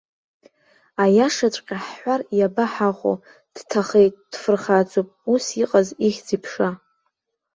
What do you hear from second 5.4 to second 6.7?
иҟаз ихьӡ-иԥша.